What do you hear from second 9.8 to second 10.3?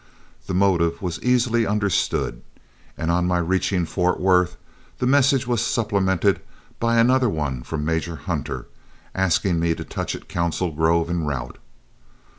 touch at